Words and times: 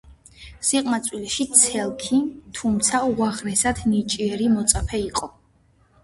სიყმაწვილეში 0.67 1.43
ცელქი, 1.63 2.17
თუმცა 2.59 3.01
უაღრესად 3.09 3.81
ნიჭიერი 3.91 4.47
მოწაფე 4.55 5.03
იყო. 5.11 5.29